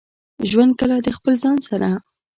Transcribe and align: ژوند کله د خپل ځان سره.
ژوند 0.49 0.71
کله 0.79 0.95
د 1.05 1.07
خپل 1.17 1.33
ځان 1.43 1.57
سره. 1.67 1.89